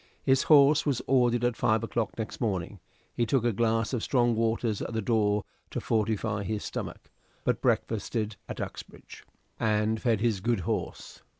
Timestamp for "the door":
4.93-5.43